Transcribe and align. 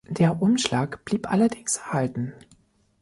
Der 0.09 0.41
Umschlag 0.41 1.05
blieb 1.05 1.31
allerdings 1.31 1.77
erhalten. 1.77 2.33